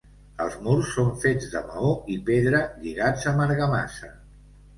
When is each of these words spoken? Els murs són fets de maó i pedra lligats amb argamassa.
Els 0.43 0.53
murs 0.67 0.87
són 0.95 1.11
fets 1.23 1.45
de 1.51 1.61
maó 1.67 1.91
i 2.15 2.15
pedra 2.31 2.63
lligats 2.87 3.29
amb 3.35 3.45
argamassa. 3.47 4.11